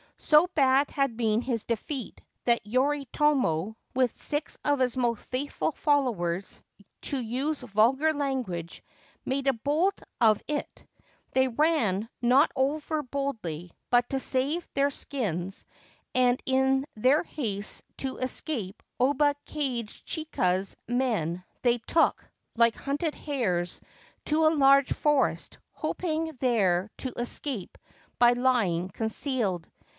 So 0.17 0.47
bad 0.55 0.89
had 0.91 1.17
been 1.17 1.41
his 1.41 1.65
defeat 1.65 2.21
that 2.45 2.63
Yoritomo, 2.65 3.75
with 3.93 4.15
six 4.15 4.57
of 4.63 4.79
his 4.79 4.97
most 4.97 5.25
faithful 5.25 5.71
followers, 5.71 6.61
to 7.03 7.19
use 7.19 7.61
vulgar 7.61 8.13
language, 8.13 8.83
made 9.25 9.47
a 9.47 9.53
bolt 9.53 10.01
of 10.19 10.41
it. 10.47 10.85
They 11.33 11.47
ran, 11.47 12.07
not 12.21 12.51
over 12.55 13.01
boldly, 13.03 13.71
but 13.89 14.09
to 14.09 14.19
save 14.19 14.67
their 14.73 14.89
skins, 14.89 15.65
Ancient 16.15 16.43
Tales 16.45 16.55
and 16.55 16.55
Folklore 16.57 16.57
of 16.59 16.75
Japan 16.75 16.85
and 16.85 16.85
in 16.95 17.01
their 17.03 17.23
haste 17.23 17.83
to 17.97 18.17
escape 18.17 18.83
Oba 18.99 19.35
Kage 19.45 20.03
chika's 20.05 20.75
men 20.87 21.43
they 21.61 21.77
took, 21.79 22.27
like 22.55 22.75
hunted 22.75 23.13
hares, 23.15 23.81
to 24.25 24.45
a 24.47 24.49
large 24.49 24.93
forest, 24.93 25.57
hoping 25.71 26.31
there 26.39 26.89
to 26.97 27.09
escape 27.19 27.77
by 28.17 28.33
lying 28.33 28.89
concealed. 28.89 29.69